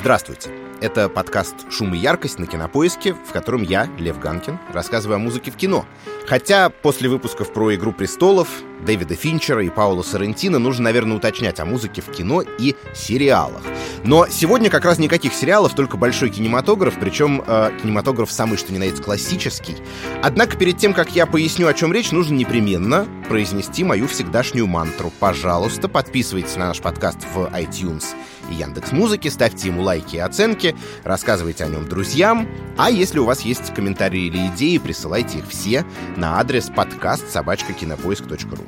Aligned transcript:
Здравствуйте. 0.00 0.50
Это 0.80 1.08
подкаст 1.08 1.56
«Шум 1.72 1.92
и 1.92 1.98
яркость» 1.98 2.38
на 2.38 2.46
Кинопоиске, 2.46 3.14
в 3.14 3.32
котором 3.32 3.62
я, 3.62 3.88
Лев 3.98 4.20
Ганкин, 4.20 4.56
рассказываю 4.72 5.16
о 5.16 5.18
музыке 5.18 5.50
в 5.50 5.56
кино. 5.56 5.86
Хотя 6.28 6.70
после 6.70 7.08
выпусков 7.08 7.52
про 7.52 7.74
«Игру 7.74 7.92
престолов», 7.92 8.48
Дэвида 8.84 9.14
Финчера 9.14 9.62
и 9.62 9.68
Паула 9.68 10.02
Соррентино 10.02 10.58
нужно, 10.58 10.84
наверное, 10.84 11.16
уточнять 11.16 11.60
о 11.60 11.64
музыке 11.64 12.02
в 12.02 12.10
кино 12.10 12.42
и 12.42 12.74
сериалах. 12.94 13.62
Но 14.04 14.26
сегодня 14.28 14.70
как 14.70 14.84
раз 14.84 14.98
никаких 14.98 15.32
сериалов, 15.32 15.74
только 15.74 15.96
большой 15.96 16.30
кинематограф, 16.30 16.94
причем 16.98 17.42
э, 17.46 17.70
кинематограф 17.82 18.30
самый 18.30 18.56
что 18.56 18.72
ни 18.72 18.78
на 18.78 18.84
есть 18.84 19.02
классический. 19.02 19.76
Однако 20.22 20.56
перед 20.56 20.78
тем, 20.78 20.94
как 20.94 21.14
я 21.14 21.26
поясню, 21.26 21.66
о 21.66 21.74
чем 21.74 21.92
речь, 21.92 22.12
нужно 22.12 22.34
непременно 22.34 23.06
произнести 23.28 23.84
мою 23.84 24.06
всегдашнюю 24.06 24.66
мантру. 24.66 25.12
Пожалуйста, 25.18 25.88
подписывайтесь 25.88 26.56
на 26.56 26.68
наш 26.68 26.80
подкаст 26.80 27.18
в 27.34 27.46
iTunes 27.46 28.04
и 28.50 28.54
Яндекс 28.54 28.92
Музыки, 28.92 29.28
ставьте 29.28 29.68
ему 29.68 29.82
лайки 29.82 30.16
и 30.16 30.20
оценки, 30.20 30.74
рассказывайте 31.04 31.64
о 31.64 31.68
нем 31.68 31.88
друзьям, 31.88 32.48
а 32.76 32.90
если 32.90 33.18
у 33.18 33.24
вас 33.24 33.42
есть 33.42 33.74
комментарии 33.74 34.26
или 34.26 34.46
идеи, 34.48 34.78
присылайте 34.78 35.38
их 35.38 35.48
все 35.48 35.84
на 36.16 36.38
адрес 36.40 36.70
подкаст 36.74 37.30
собачка.кинопоиск.ру. 37.30 38.67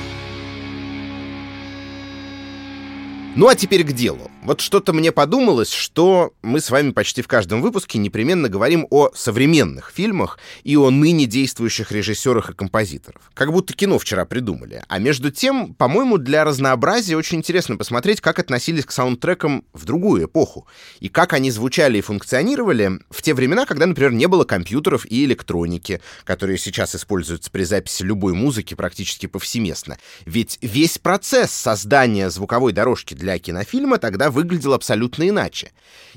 Ну 3.33 3.47
а 3.47 3.55
теперь 3.55 3.85
к 3.85 3.93
делу. 3.93 4.29
Вот 4.43 4.59
что-то 4.59 4.91
мне 4.91 5.13
подумалось, 5.13 5.71
что 5.71 6.33
мы 6.41 6.59
с 6.59 6.69
вами 6.69 6.91
почти 6.91 7.21
в 7.21 7.29
каждом 7.29 7.61
выпуске 7.61 7.97
непременно 7.97 8.49
говорим 8.49 8.87
о 8.89 9.09
современных 9.13 9.93
фильмах 9.95 10.37
и 10.63 10.75
о 10.75 10.89
ныне 10.89 11.27
действующих 11.27 11.93
режиссерах 11.93 12.49
и 12.49 12.53
композиторах. 12.53 13.21
Как 13.33 13.53
будто 13.53 13.73
кино 13.73 13.99
вчера 13.99 14.25
придумали. 14.25 14.83
А 14.89 14.99
между 14.99 15.31
тем, 15.31 15.73
по-моему, 15.75 16.17
для 16.17 16.43
разнообразия 16.43 17.15
очень 17.15 17.37
интересно 17.37 17.77
посмотреть, 17.77 18.19
как 18.19 18.37
относились 18.37 18.83
к 18.83 18.91
саундтрекам 18.91 19.63
в 19.71 19.85
другую 19.85 20.25
эпоху. 20.25 20.67
И 20.99 21.07
как 21.07 21.31
они 21.31 21.51
звучали 21.51 21.99
и 21.99 22.01
функционировали 22.01 22.99
в 23.09 23.21
те 23.21 23.33
времена, 23.33 23.65
когда, 23.65 23.85
например, 23.85 24.11
не 24.11 24.27
было 24.27 24.43
компьютеров 24.43 25.05
и 25.05 25.23
электроники, 25.23 26.01
которые 26.25 26.57
сейчас 26.57 26.95
используются 26.95 27.49
при 27.49 27.63
записи 27.63 28.03
любой 28.03 28.33
музыки 28.33 28.73
практически 28.73 29.27
повсеместно. 29.27 29.97
Ведь 30.25 30.57
весь 30.61 30.97
процесс 30.97 31.51
создания 31.51 32.29
звуковой 32.29 32.73
дорожки 32.73 33.13
для 33.21 33.37
кинофильма 33.37 33.99
тогда 33.99 34.31
выглядел 34.31 34.73
абсолютно 34.73 35.29
иначе. 35.29 35.71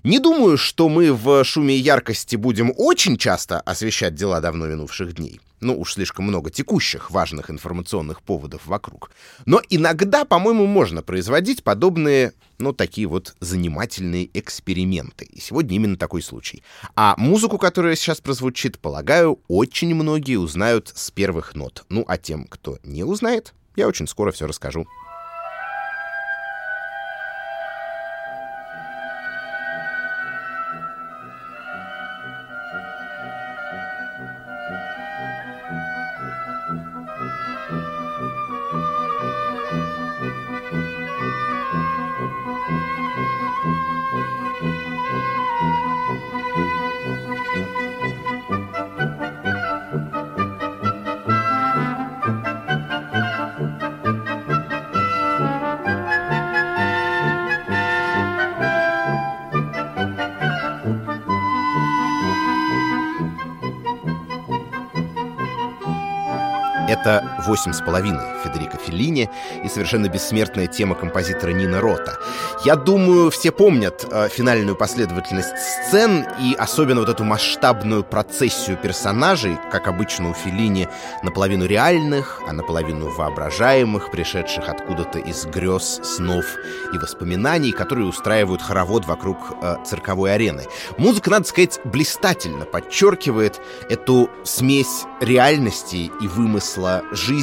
Не 0.05 0.19
думаю, 0.19 0.57
что 0.57 0.89
мы 0.89 1.13
в 1.13 1.45
шуме 1.45 1.77
и 1.77 1.81
яркости 1.81 2.37
будем 2.37 2.73
очень 2.77 3.19
часто 3.19 3.61
освещать 3.61 4.15
дела 4.15 4.41
давно 4.41 4.67
минувших 4.67 5.15
дней. 5.15 5.41
Ну, 5.61 5.79
уж 5.79 5.95
слишком 5.95 6.25
много 6.25 6.51
текущих 6.51 7.11
важных 7.11 7.51
информационных 7.51 8.23
поводов 8.23 8.67
вокруг. 8.67 9.11
Но 9.45 9.61
иногда, 9.69 10.25
по-моему, 10.25 10.67
можно 10.67 11.03
производить 11.03 11.63
подобные, 11.63 12.33
ну, 12.59 12.73
такие 12.73 13.07
вот 13.07 13.35
занимательные 13.41 14.31
эксперименты. 14.33 15.27
И 15.27 15.41
сегодня 15.41 15.77
именно 15.77 15.97
такой 15.97 16.23
случай. 16.23 16.63
А 16.97 17.15
музыку, 17.19 17.59
которая 17.59 17.97
сейчас 17.97 18.23
прозвучит, 18.23 18.79
полагаю, 18.79 19.41
очень 19.49 19.95
многие 19.95 20.37
узнают 20.37 20.91
с 20.95 21.11
первых 21.11 21.55
нот. 21.55 21.85
Ну, 21.91 22.05
а 22.09 22.17
тем, 22.17 22.47
кто 22.47 22.79
не 22.83 23.05
узнает, 23.05 23.53
я 23.77 23.89
очень 23.89 24.09
скоро 24.09 24.33
все 24.33 24.47
расскажу. 24.47 24.87
«Восемь 67.47 67.73
с 67.73 67.81
половиной» 67.81 68.25
Федерико 68.43 68.79
Феллини 68.79 69.31
и 69.63 69.69
совершенно 69.69 70.09
бессмертная 70.09 70.67
тема 70.67 70.95
композитора 70.95 71.51
Нина 71.51 71.81
Рота. 71.81 72.19
Я 72.65 72.77
думаю, 72.77 73.31
все 73.31 73.51
помнят 73.51 74.07
э, 74.11 74.29
финальную 74.29 74.77
последовательность 74.77 75.53
сцен 75.59 76.27
и 76.41 76.55
особенно 76.55 77.01
вот 77.01 77.09
эту 77.09 77.25
масштабную 77.25 78.05
процессию 78.05 78.77
персонажей, 78.77 79.59
как 79.71 79.89
обычно 79.89 80.31
у 80.31 80.35
Феллини, 80.35 80.89
наполовину 81.23 81.67
реальных, 81.67 82.41
а 82.49 82.53
наполовину 82.53 83.11
воображаемых, 83.11 84.11
пришедших 84.11 84.69
откуда-то 84.69 85.19
из 85.19 85.45
грез, 85.47 86.01
снов 86.03 86.45
и 86.93 86.99
воспоминаний, 86.99 87.73
которые 87.73 88.07
устраивают 88.07 88.63
хоровод 88.63 89.05
вокруг 89.07 89.37
э, 89.61 89.77
цирковой 89.85 90.35
арены. 90.35 90.65
Музыка, 90.97 91.31
надо 91.31 91.47
сказать, 91.47 91.81
блистательно 91.85 92.65
подчеркивает 92.65 93.61
эту 93.91 94.31
смесь 94.45 95.05
реальности 95.21 96.11
и 96.21 96.29
вымысла 96.29 97.03
жизни 97.13 97.33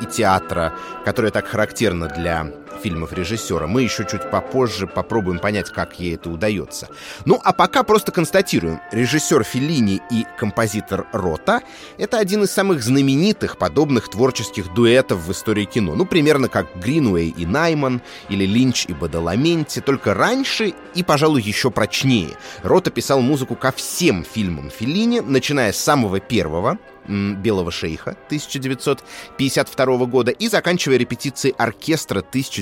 и 0.00 0.06
театра, 0.06 0.72
которая 1.04 1.30
так 1.30 1.46
характерна 1.46 2.08
для 2.08 2.46
фильмов 2.78 3.12
режиссера. 3.12 3.66
Мы 3.66 3.82
еще 3.82 4.06
чуть 4.10 4.30
попозже 4.30 4.86
попробуем 4.86 5.38
понять, 5.38 5.70
как 5.70 5.98
ей 6.00 6.14
это 6.14 6.30
удается. 6.30 6.88
Ну, 7.24 7.40
а 7.44 7.52
пока 7.52 7.82
просто 7.82 8.12
констатируем. 8.12 8.80
Режиссер 8.92 9.44
Феллини 9.44 10.00
и 10.10 10.24
композитор 10.38 11.06
Рота— 11.12 11.62
это 11.98 12.18
один 12.18 12.44
из 12.44 12.50
самых 12.50 12.82
знаменитых 12.82 13.58
подобных 13.58 14.08
творческих 14.08 14.72
дуэтов 14.74 15.26
в 15.26 15.32
истории 15.32 15.64
кино. 15.64 15.94
Ну, 15.94 16.06
примерно 16.06 16.48
как 16.48 16.66
Гринуэй 16.76 17.28
и 17.28 17.46
Найман, 17.46 18.00
или 18.28 18.44
Линч 18.44 18.86
и 18.86 18.92
Бадаламенти, 18.92 19.80
только 19.80 20.14
раньше 20.14 20.74
и, 20.94 21.02
пожалуй, 21.02 21.42
еще 21.42 21.70
прочнее. 21.70 22.36
Рота 22.62 22.90
писал 22.90 23.20
музыку 23.20 23.56
ко 23.56 23.72
всем 23.72 24.24
фильмам 24.24 24.70
Феллини, 24.70 25.20
начиная 25.20 25.72
с 25.72 25.78
самого 25.78 26.20
первого, 26.20 26.78
«Белого 27.08 27.70
шейха» 27.70 28.10
1952 28.26 30.06
года 30.06 30.30
и 30.30 30.48
заканчивая 30.48 30.98
репетицией 30.98 31.54
оркестра 31.56 32.20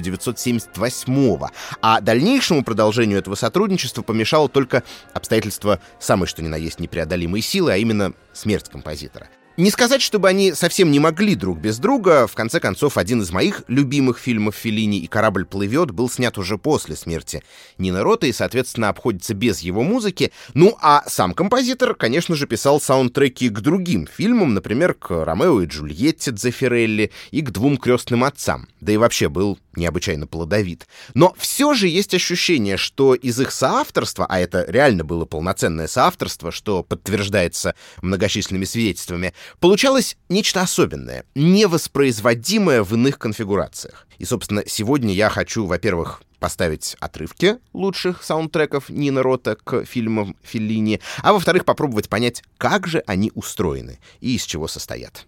1978 0.09 1.49
А 1.83 2.01
дальнейшему 2.01 2.65
продолжению 2.65 3.19
этого 3.19 3.35
сотрудничества 3.35 4.03
помешало 4.03 4.49
только 4.49 4.83
обстоятельство 5.13 5.81
самой 5.99 6.27
что 6.27 6.43
ни 6.43 6.49
на 6.49 6.57
есть 6.57 6.81
непреодолимой 6.81 7.43
силы, 7.43 7.73
а 7.73 7.77
именно 7.77 8.13
смерть 8.33 8.69
композитора. 8.69 9.29
Не 9.57 9.71
сказать, 9.71 10.03
чтобы 10.03 10.29
они 10.29 10.53
совсем 10.53 10.91
не 10.91 11.01
могли 11.01 11.35
друг 11.35 11.59
без 11.59 11.79
друга. 11.79 12.27
В 12.27 12.35
конце 12.35 12.61
концов, 12.61 12.99
один 12.99 13.23
из 13.23 13.31
моих 13.31 13.63
любимых 13.69 14.19
фильмов 14.19 14.55
Феллини 14.55 14.99
«И 14.99 15.07
корабль 15.07 15.47
плывет» 15.47 15.93
был 15.93 16.11
снят 16.11 16.37
уже 16.37 16.59
после 16.59 16.95
смерти 16.95 17.43
Нина 17.79 18.03
Рота 18.03 18.27
и, 18.27 18.33
соответственно, 18.33 18.91
обходится 18.91 19.33
без 19.33 19.61
его 19.61 19.83
музыки. 19.83 20.31
Ну, 20.53 20.77
а 20.83 21.05
сам 21.07 21.33
композитор, 21.33 21.95
конечно 21.95 22.35
же, 22.35 22.47
писал 22.47 22.83
саундтреки 22.83 23.49
к 23.49 23.61
другим 23.61 24.07
фильмам, 24.07 24.53
например, 24.53 24.93
к 24.93 25.25
«Ромео 25.25 25.63
и 25.63 25.67
Джульетте» 25.67 26.33
Дзефирелли 26.33 27.11
и 27.31 27.41
к 27.41 27.51
«Двум 27.51 27.79
крестным 27.79 28.25
отцам». 28.25 28.69
Да 28.83 28.93
и 28.93 28.99
вообще 28.99 29.31
был 29.31 29.59
необычайно 29.77 30.27
плодовит. 30.27 30.87
Но 31.15 31.35
все 31.39 31.75
же 31.75 31.89
есть 31.89 32.15
ощущение, 32.15 32.77
что 32.77 33.15
из 33.15 33.41
их 33.41 33.53
соавторства, 33.53 34.27
а 34.29 34.39
это 34.39 34.65
реально 34.69 35.05
было 35.05 35.25
полноценное 35.25 35.87
соавторство, 35.87 36.51
что 36.53 36.83
подтверждается 36.83 37.75
многочисленными 38.03 38.65
свидетельствами, 38.65 39.35
получалось 39.61 40.17
нечто 40.29 40.63
особенное, 40.63 41.25
невоспроизводимое 41.35 42.83
в 42.83 42.93
иных 42.95 43.19
конфигурациях. 43.19 44.07
И, 44.19 44.25
собственно, 44.25 44.63
сегодня 44.67 45.13
я 45.13 45.29
хочу, 45.29 45.67
во-первых, 45.67 46.23
поставить 46.39 46.97
отрывки 47.01 47.59
лучших 47.73 48.23
саундтреков 48.23 48.89
Нина 48.89 49.23
Рота 49.23 49.57
к 49.57 49.85
фильмам 49.85 50.37
Феллини, 50.43 51.01
а 51.23 51.33
во-вторых, 51.33 51.65
попробовать 51.65 52.09
понять, 52.09 52.43
как 52.59 52.87
же 52.87 53.03
они 53.07 53.33
устроены 53.35 53.99
и 54.21 54.37
из 54.37 54.45
чего 54.45 54.69
состоят. 54.69 55.27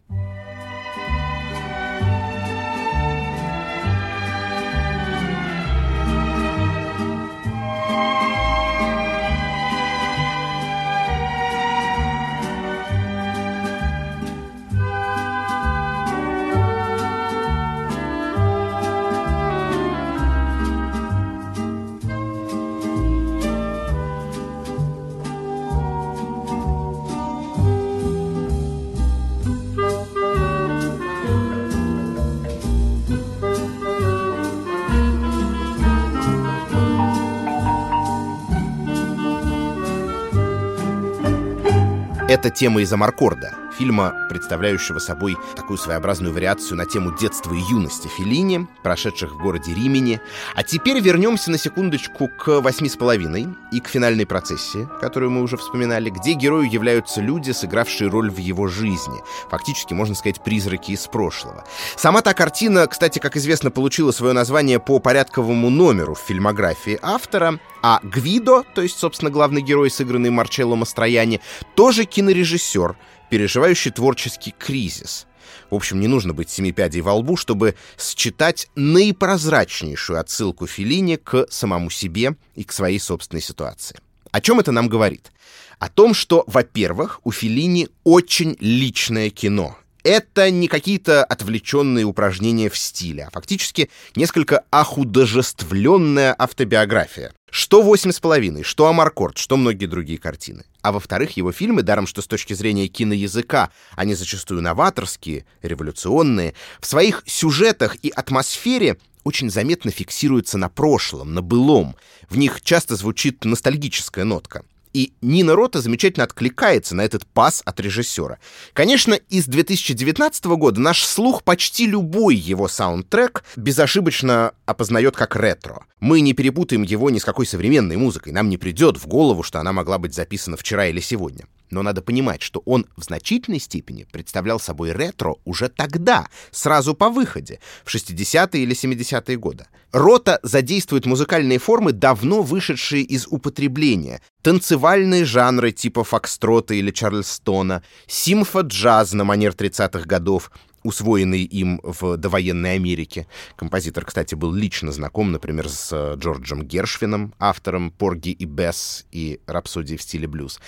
Это 42.29 42.51
тема 42.51 42.83
из 42.83 42.93
Амаркорда, 42.93 43.55
фильма, 43.79 44.27
представляющего 44.29 44.99
собой 44.99 45.37
такую 45.55 45.79
своеобразную 45.79 46.35
вариацию 46.35 46.77
на 46.77 46.85
тему 46.85 47.17
детства 47.17 47.55
и 47.55 47.61
юности 47.61 48.09
Феллини, 48.09 48.67
прошедших 48.83 49.33
в 49.33 49.39
городе 49.39 49.73
Римени. 49.73 50.21
А 50.55 50.63
теперь 50.63 51.01
вернемся 51.01 51.51
на 51.51 51.59
секундочку 51.59 52.29
к 52.29 52.61
«Восьми 52.61 52.89
с 52.89 52.97
половиной» 52.97 53.49
и 53.73 53.81
к 53.81 53.89
финальной 53.89 54.27
процессии, 54.27 54.89
которую 55.01 55.31
мы 55.31 55.43
уже 55.43 55.57
вспоминали, 55.57 56.11
где 56.11 56.33
герою 56.33 56.71
являются 56.71 57.21
люди, 57.21 57.53
сыгравшие 57.53 58.11
роль 58.11 58.31
в 58.31 58.39
его 58.39 58.67
жизни. 58.67 59.21
Фактически, 59.51 59.95
можно 59.95 60.15
сказать, 60.15 60.43
призраки 60.43 60.93
из 60.93 61.07
прошлого. 61.07 61.65
Сама 61.97 62.23
та 62.23 62.35
картина, 62.35 62.87
кстати, 62.87 63.19
как 63.19 63.37
известно, 63.37 63.71
получила 63.71 64.11
свое 64.11 64.33
название 64.33 64.81
по 64.81 64.99
порядковому 64.99 65.71
номеру 65.71 66.15
в 66.15 66.21
фильмографии 66.21 66.99
автора, 67.01 67.61
а 67.83 68.01
Гвидо, 68.03 68.65
то 68.75 68.83
есть, 68.83 68.99
собственно, 68.99 69.31
главный 69.31 69.63
герой, 69.63 69.91
сыгранный 69.91 70.31
Марчелло 70.31 70.75
Мастрояни, 70.75 71.41
тоже 71.75 72.05
кинорежиссер, 72.05 72.97
переживающий 73.31 73.91
творческий 73.91 74.55
кризис. 74.59 75.27
В 75.71 75.75
общем, 75.75 76.01
не 76.01 76.09
нужно 76.09 76.35
быть 76.35 76.51
семипядей 76.51 77.01
во 77.01 77.15
лбу, 77.15 77.37
чтобы 77.37 77.75
считать 77.99 78.69
наипрозрачнейшую 78.75 80.21
отсылку 80.21 80.67
Филини 80.67 81.17
к 81.17 81.47
самому 81.51 81.91
себе 81.91 82.37
и 82.55 82.65
к 82.65 82.73
своей 82.73 82.99
собственной 82.99 83.43
ситуации. 83.43 83.99
О 84.31 84.41
чем 84.41 84.61
это 84.61 84.73
нам 84.73 84.89
говорит? 84.89 85.33
О 85.79 85.89
том, 85.89 86.13
что, 86.13 86.45
во-первых, 86.47 87.21
у 87.25 87.33
Филини 87.33 87.89
очень 88.05 88.57
личное 88.61 89.31
кино 89.31 89.79
это 90.09 90.51
не 90.51 90.69
какие-то 90.69 91.23
отвлеченные 91.25 92.05
упражнения 92.05 92.71
в 92.71 92.79
стиле, 92.79 93.25
а 93.25 93.31
фактически 93.31 93.91
несколько 94.17 94.65
охудожествленная 94.71 96.35
автобиография. 96.39 97.33
Что 97.51 97.83
«Восемь 97.83 98.13
с 98.13 98.21
половиной», 98.21 98.63
что 98.63 98.87
«Амаркорд», 98.87 99.39
что 99.39 99.57
многие 99.57 99.87
другие 99.87 100.19
картины. 100.19 100.65
А 100.83 100.93
во-вторых, 100.93 101.37
его 101.37 101.51
фильмы, 101.51 101.83
даром 101.83 102.07
что 102.07 102.21
с 102.21 102.27
точки 102.27 102.53
зрения 102.53 102.89
киноязыка, 102.89 103.71
они 103.97 104.15
зачастую 104.15 104.63
новаторские, 104.63 105.47
революционные, 105.63 106.55
в 106.81 106.87
своих 106.87 107.23
сюжетах 107.27 107.97
и 108.03 108.11
атмосфере 108.11 108.99
очень 109.25 109.51
заметно 109.51 109.91
фиксируются 109.91 110.59
на 110.59 110.69
прошлом, 110.69 111.35
на 111.35 111.43
былом. 111.43 111.97
В 112.29 112.37
них 112.37 112.61
часто 112.63 112.97
звучит 112.97 113.45
ностальгическая 113.45 114.25
нотка. 114.25 114.65
И 114.93 115.13
Нина 115.21 115.55
Рота 115.55 115.81
замечательно 115.81 116.25
откликается 116.25 116.95
на 116.95 117.03
этот 117.03 117.27
пас 117.27 117.63
от 117.65 117.81
режиссера. 117.81 118.39
Конечно, 118.73 119.15
из 119.15 119.47
2019 119.47 120.45
года 120.47 120.81
наш 120.81 121.05
слух 121.05 121.43
почти 121.43 121.87
любой 121.87 122.37
его 122.37 122.69
саундтрек 122.69 123.45
безошибочно 123.57 124.53
опознает 124.67 125.17
как 125.17 125.37
ретро. 125.37 125.87
Мы 126.01 126.21
не 126.21 126.33
перепутаем 126.33 126.83
его 126.83 127.11
ни 127.11 127.19
с 127.19 127.25
какой 127.25 127.47
современной 127.47 127.97
музыкой. 127.97 128.33
Нам 128.33 128.49
не 128.49 128.57
придет 128.57 128.97
в 128.97 129.07
голову, 129.07 129.43
что 129.43 129.61
она 129.61 129.73
могла 129.73 129.99
быть 129.99 130.15
записана 130.15 130.57
вчера 130.57 130.87
или 130.87 131.01
сегодня. 131.01 131.47
Но 131.71 131.83
надо 131.83 132.03
понимать, 132.03 132.43
что 132.43 132.63
он 132.65 132.87
в 132.97 133.05
значительной 133.05 133.61
степени 133.61 134.07
представлял 134.11 134.61
собой 134.61 134.93
ретро 134.93 135.37
уже 135.45 135.69
тогда, 135.69 136.29
сразу 136.51 136.95
по 136.95 137.09
выходе, 137.09 137.61
в 137.85 137.95
60-е 137.95 138.63
или 138.63 138.75
70-е 138.75 139.37
годы. 139.37 139.67
Рота 139.93 140.39
задействует 140.43 141.07
музыкальные 141.07 141.59
формы, 141.59 141.93
давно 141.93 142.43
вышедшие 142.43 143.03
из 143.03 143.27
употребления, 143.27 144.21
танцевальные 144.43 145.25
жанры 145.25 145.73
типа 145.73 146.05
фокстрота 146.05 146.75
или 146.75 146.91
чарльстона, 146.91 147.83
симфо-джаз 148.07 149.15
на 149.15 149.25
манер 149.25 149.53
30-х 149.53 150.05
годов, 150.05 150.51
усвоенный 150.83 151.43
им 151.43 151.81
в 151.83 152.17
довоенной 152.17 152.75
Америке. 152.75 153.27
Композитор, 153.57 154.05
кстати, 154.05 154.35
был 154.35 154.53
лично 154.53 154.93
знаком, 154.93 155.33
например, 155.33 155.69
с 155.69 155.91
э, 155.93 156.15
Джорджем 156.17 156.63
Гершвином, 156.63 157.35
автором 157.39 157.91
«Порги 157.91 158.31
и 158.31 158.45
Бесс» 158.45 159.07
и 159.11 159.41
«Рапсодии 159.47 159.97
в 159.97 160.03
стиле 160.03 160.27
блюз», 160.27 160.61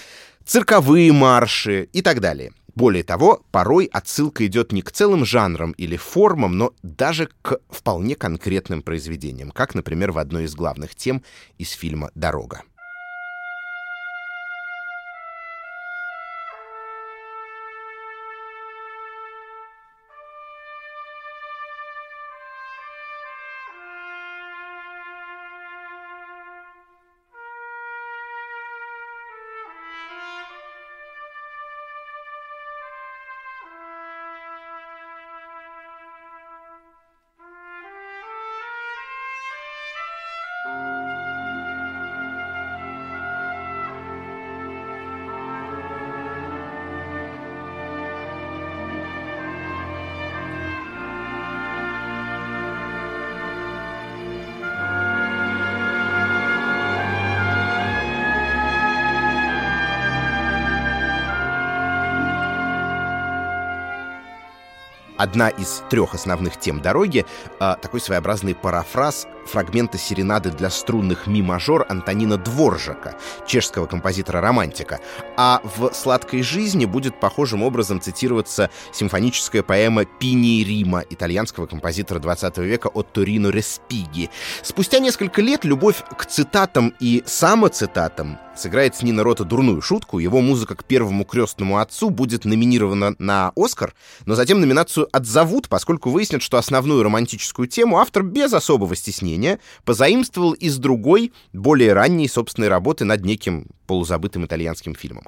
цирковые 0.45 1.13
марши 1.13 1.89
и 1.93 2.03
так 2.03 2.21
далее. 2.21 2.53
Более 2.75 3.03
того, 3.03 3.43
порой 3.51 3.87
отсылка 3.87 4.47
идет 4.47 4.73
не 4.73 4.83
к 4.83 4.93
целым 4.93 5.25
жанрам 5.25 5.73
или 5.73 5.97
формам, 5.97 6.57
но 6.57 6.73
даже 6.83 7.29
к 7.43 7.59
вполне 7.69 8.15
конкретным 8.15 8.83
произведениям, 8.83 9.51
как, 9.51 9.75
например, 9.75 10.13
в 10.13 10.19
одной 10.19 10.45
из 10.45 10.55
главных 10.55 10.95
тем 10.95 11.23
из 11.59 11.73
фильма 11.73 12.11
«Дорога». 12.15 12.63
Одна 65.21 65.51
из 65.51 65.83
трех 65.91 66.15
основных 66.15 66.59
тем 66.59 66.81
дороги, 66.81 67.27
э, 67.61 67.77
такой 67.81 68.01
своеобразный 68.01 68.55
парафраз 68.55 69.27
фрагмента 69.47 69.99
серенады 69.99 70.51
для 70.51 70.71
струнных 70.71 71.27
ми-мажор 71.27 71.87
Антонина 71.89 72.37
Дворжака, 72.37 73.17
чешского 73.47 73.87
композитора-романтика. 73.87 75.01
А 75.37 75.61
в 75.65 75.93
«Сладкой 75.93 76.43
жизни» 76.43 76.85
будет 76.85 77.19
похожим 77.19 77.63
образом 77.63 78.01
цитироваться 78.01 78.71
симфоническая 78.93 79.63
поэма 79.63 80.05
«Пини 80.05 80.65
Рима» 80.65 81.05
итальянского 81.09 81.67
композитора 81.67 82.19
20 82.19 82.59
века 82.59 82.89
от 82.89 83.13
Торино 83.13 83.49
Респиги. 83.49 84.31
Спустя 84.63 84.99
несколько 84.99 85.41
лет 85.43 85.65
любовь 85.65 86.03
к 86.17 86.27
цитатам 86.27 86.95
и 87.01 87.23
самоцитатам 87.27 88.39
сыграет 88.57 88.95
с 88.95 89.03
Нина 89.03 89.23
Рота 89.23 89.45
дурную 89.45 89.81
шутку. 89.81 90.19
Его 90.19 90.41
музыка 90.41 90.75
к 90.75 90.85
первому 90.85 91.25
крестному 91.25 91.79
отцу 91.79 92.11
будет 92.11 92.45
номинирована 92.45 93.15
на 93.19 93.53
«Оскар», 93.57 93.95
но 94.27 94.35
затем 94.35 94.61
номинацию 94.61 95.09
отзовут, 95.13 95.69
поскольку 95.69 96.11
выяснят, 96.11 96.43
что 96.43 96.59
основную 96.59 97.03
романтическую 97.03 97.69
тему 97.69 97.99
автор 97.99 98.23
без 98.23 98.53
особого 98.53 98.95
стеснения 98.95 99.30
позаимствовал 99.85 100.53
из 100.53 100.79
другой, 100.79 101.33
более 101.53 101.93
ранней 101.93 102.29
собственной 102.29 102.69
работы 102.69 103.05
над 103.05 103.25
неким 103.25 103.67
полузабытым 103.87 104.47
итальянским 104.47 104.95
фильмом. 104.95 105.25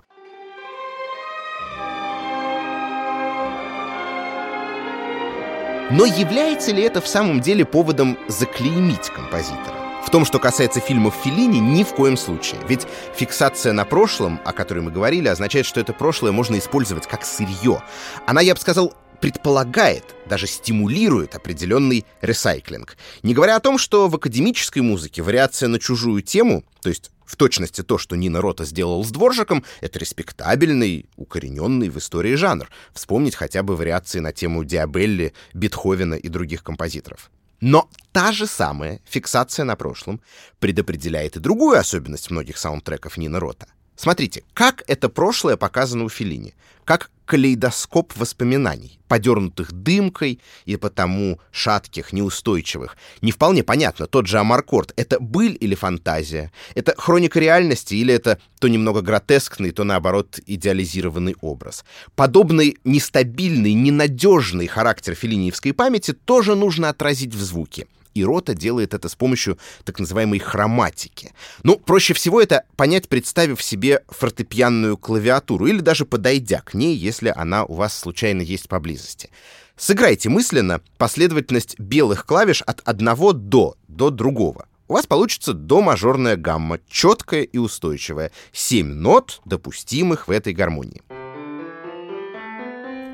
Но 5.92 6.06
является 6.06 6.72
ли 6.72 6.82
это 6.82 7.02
в 7.02 7.06
самом 7.06 7.42
деле 7.42 7.66
поводом 7.66 8.16
заклеймить 8.26 9.10
композитора? 9.10 9.76
В 10.06 10.10
том, 10.10 10.24
что 10.24 10.38
касается 10.38 10.80
фильмов 10.80 11.14
Филини, 11.22 11.58
ни 11.58 11.84
в 11.84 11.94
коем 11.94 12.16
случае. 12.16 12.58
Ведь 12.66 12.86
фиксация 13.14 13.74
на 13.74 13.84
прошлом, 13.84 14.40
о 14.44 14.52
которой 14.52 14.80
мы 14.80 14.90
говорили, 14.90 15.28
означает, 15.28 15.66
что 15.66 15.80
это 15.80 15.92
прошлое 15.92 16.32
можно 16.32 16.58
использовать 16.58 17.06
как 17.06 17.26
сырье. 17.26 17.82
Она, 18.26 18.40
я 18.40 18.54
бы 18.54 18.60
сказал, 18.60 18.94
предполагает, 19.22 20.16
даже 20.28 20.48
стимулирует 20.48 21.36
определенный 21.36 22.04
ресайклинг. 22.22 22.96
Не 23.22 23.34
говоря 23.34 23.54
о 23.54 23.60
том, 23.60 23.78
что 23.78 24.08
в 24.08 24.16
академической 24.16 24.80
музыке 24.80 25.22
вариация 25.22 25.68
на 25.68 25.78
чужую 25.78 26.22
тему, 26.22 26.64
то 26.82 26.88
есть 26.88 27.12
в 27.24 27.36
точности 27.36 27.82
то, 27.84 27.98
что 27.98 28.16
Нина 28.16 28.40
Рота 28.40 28.64
сделал 28.64 29.04
с 29.04 29.12
Дворжиком, 29.12 29.64
это 29.80 30.00
респектабельный, 30.00 31.06
укорененный 31.16 31.88
в 31.88 31.98
истории 31.98 32.34
жанр. 32.34 32.68
Вспомнить 32.92 33.36
хотя 33.36 33.62
бы 33.62 33.76
вариации 33.76 34.18
на 34.18 34.32
тему 34.32 34.64
Диабелли, 34.64 35.34
Бетховена 35.54 36.16
и 36.16 36.28
других 36.28 36.64
композиторов. 36.64 37.30
Но 37.60 37.88
та 38.10 38.32
же 38.32 38.48
самая 38.48 39.00
фиксация 39.04 39.64
на 39.64 39.76
прошлом 39.76 40.20
предопределяет 40.58 41.36
и 41.36 41.40
другую 41.40 41.78
особенность 41.78 42.32
многих 42.32 42.58
саундтреков 42.58 43.16
Нина 43.16 43.38
Рота— 43.38 43.68
Смотрите, 44.02 44.42
как 44.52 44.82
это 44.88 45.08
прошлое 45.08 45.56
показано 45.56 46.02
у 46.02 46.08
Филини. 46.08 46.54
Как 46.84 47.11
калейдоскоп 47.24 48.12
воспоминаний, 48.16 48.98
подернутых 49.08 49.72
дымкой 49.72 50.40
и 50.64 50.76
потому 50.76 51.40
шатких, 51.50 52.12
неустойчивых. 52.12 52.96
Не 53.20 53.32
вполне 53.32 53.62
понятно, 53.62 54.06
тот 54.06 54.26
же 54.26 54.38
Амаркорд— 54.38 54.92
это 54.96 55.20
быль 55.20 55.56
или 55.60 55.74
фантазия? 55.74 56.52
Это 56.74 56.94
хроника 56.96 57.38
реальности 57.40 57.94
или 57.94 58.12
это 58.12 58.38
то 58.58 58.68
немного 58.68 59.00
гротескный, 59.00 59.70
то, 59.70 59.84
наоборот, 59.84 60.38
идеализированный 60.46 61.36
образ? 61.40 61.84
Подобный 62.14 62.78
нестабильный, 62.84 63.72
ненадежный 63.74 64.66
характер 64.66 65.14
филиниевской 65.14 65.72
памяти 65.72 66.12
тоже 66.12 66.54
нужно 66.54 66.88
отразить 66.88 67.34
в 67.34 67.42
звуке. 67.42 67.86
И 68.14 68.24
Рота 68.24 68.54
делает 68.54 68.94
это 68.94 69.08
с 69.08 69.14
помощью 69.14 69.58
так 69.84 69.98
называемой 69.98 70.38
хроматики. 70.38 71.32
Ну, 71.62 71.78
проще 71.78 72.14
всего 72.14 72.40
это 72.40 72.64
понять, 72.76 73.08
представив 73.08 73.62
себе 73.62 74.02
фортепианную 74.08 74.96
клавиатуру 74.96 75.66
или 75.66 75.80
даже 75.80 76.04
подойдя 76.04 76.60
к 76.60 76.74
ней, 76.74 76.96
если 76.96 77.32
она 77.34 77.64
у 77.64 77.74
вас 77.74 77.96
случайно 77.96 78.42
есть 78.42 78.68
поблизости. 78.68 79.30
Сыграйте 79.76 80.28
мысленно 80.28 80.80
последовательность 80.98 81.78
белых 81.78 82.26
клавиш 82.26 82.62
от 82.62 82.80
одного 82.84 83.32
до 83.32 83.76
до 83.88 84.10
другого. 84.10 84.66
У 84.88 84.94
вас 84.94 85.06
получится 85.06 85.54
до-мажорная 85.54 86.36
гамма, 86.36 86.78
четкая 86.88 87.42
и 87.42 87.56
устойчивая. 87.56 88.30
Семь 88.52 88.88
нот, 88.88 89.40
допустимых 89.44 90.28
в 90.28 90.30
этой 90.30 90.52
гармонии. 90.52 91.02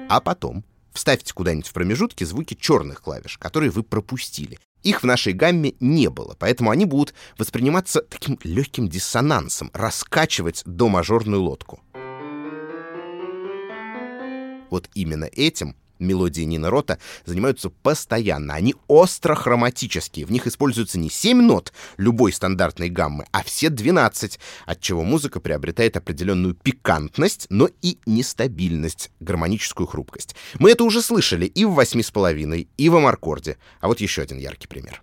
А 0.09 0.21
потом 0.21 0.65
вставьте 0.93 1.33
куда-нибудь 1.33 1.69
в 1.69 1.73
промежутке 1.73 2.27
звуки 2.27 2.55
черных 2.55 3.03
клавиш, 3.03 3.39
которые 3.39 3.71
вы 3.71 3.83
пропустили. 3.83 4.59
Их 4.83 5.03
в 5.03 5.07
нашей 5.07 5.33
гамме 5.33 5.75
не 5.81 6.09
было, 6.09 6.37
поэтому 6.39 6.71
они 6.71 6.85
будут 6.85 7.15
восприниматься 7.37 8.03
таким 8.03 8.39
легким 8.45 8.89
диссонансом, 8.89 9.71
раскачивать 9.73 10.63
до 10.65 10.89
мажорную 10.89 11.43
лодку. 11.43 11.81
Вот 14.71 14.89
именно 14.95 15.25
этим 15.25 15.77
мелодии 15.99 16.43
Нина 16.43 16.71
Рота 16.71 16.99
занимаются 17.25 17.71
постоянно. 17.71 18.55
Они 18.55 18.75
остро-хроматические. 18.87 20.27
В 20.27 20.33
них 20.33 20.47
используется 20.47 20.99
не 20.99 21.11
7 21.11 21.41
нот 21.41 21.73
любой 21.97 22.33
стандартной 22.33 22.89
гаммы, 22.89 23.27
а 23.33 23.43
все 23.43 23.71
12, 23.71 24.39
отчего 24.67 25.03
музыка 25.03 25.41
приобретает 25.41 25.97
определенную 25.97 26.55
пикантность, 26.55 27.47
но 27.51 27.69
и 27.83 27.99
нестабильность, 28.07 29.11
гармоническую 29.21 29.87
хрупкость. 29.87 30.35
Мы 30.59 30.71
это 30.71 30.85
уже 30.85 31.03
слышали 31.03 31.47
и 31.47 31.65
в 31.65 31.73
«Восьми 31.73 32.03
с 32.03 32.11
половиной», 32.11 32.69
и 32.77 32.89
в 32.89 32.97
«Амаркорде». 32.97 33.59
А 33.81 33.89
вот 33.89 34.01
еще 34.01 34.23
один 34.23 34.39
яркий 34.39 34.67
пример. 34.67 35.03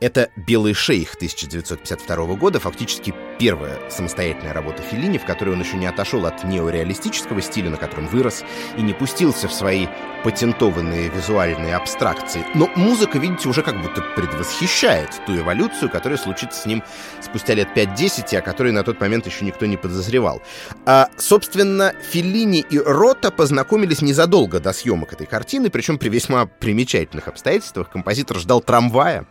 Это 0.00 0.30
«Белый 0.34 0.72
шейх» 0.72 1.14
1952 1.16 2.34
года, 2.36 2.58
фактически 2.58 3.14
первая 3.38 3.78
самостоятельная 3.90 4.54
работа 4.54 4.82
Феллини, 4.82 5.18
в 5.18 5.26
которой 5.26 5.50
он 5.50 5.60
еще 5.60 5.76
не 5.76 5.84
отошел 5.84 6.24
от 6.24 6.42
неореалистического 6.42 7.42
стиля, 7.42 7.68
на 7.68 7.76
котором 7.76 8.06
вырос, 8.06 8.42
и 8.78 8.82
не 8.82 8.94
пустился 8.94 9.46
в 9.46 9.52
свои 9.52 9.88
патентованные 10.24 11.10
визуальные 11.10 11.76
абстракции. 11.76 12.46
Но 12.54 12.70
музыка, 12.76 13.18
видите, 13.18 13.46
уже 13.46 13.62
как 13.62 13.78
будто 13.82 14.00
предвосхищает 14.16 15.10
ту 15.26 15.36
эволюцию, 15.36 15.90
которая 15.90 16.18
случится 16.18 16.62
с 16.62 16.66
ним 16.66 16.82
спустя 17.20 17.52
лет 17.52 17.68
5-10, 17.74 18.36
о 18.36 18.40
которой 18.40 18.72
на 18.72 18.84
тот 18.84 18.98
момент 19.00 19.26
еще 19.26 19.44
никто 19.44 19.66
не 19.66 19.76
подозревал. 19.76 20.40
А, 20.86 21.08
собственно, 21.18 21.92
Феллини 22.10 22.64
и 22.70 22.78
Рота 22.78 23.30
познакомились 23.30 24.00
незадолго 24.00 24.60
до 24.60 24.72
съемок 24.72 25.12
этой 25.12 25.26
картины, 25.26 25.68
причем 25.68 25.98
при 25.98 26.08
весьма 26.08 26.46
примечательных 26.46 27.28
обстоятельствах. 27.28 27.90
Композитор 27.90 28.38
ждал 28.38 28.62
трамвая, 28.62 29.26